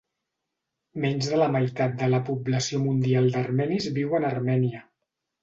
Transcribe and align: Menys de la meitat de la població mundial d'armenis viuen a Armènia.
Menys 1.03 1.27
de 1.33 1.37
la 1.41 1.49
meitat 1.55 1.93
de 1.99 2.07
la 2.13 2.21
població 2.31 2.81
mundial 2.87 3.29
d'armenis 3.37 3.91
viuen 4.01 4.27
a 4.27 4.35
Armènia. 4.39 4.85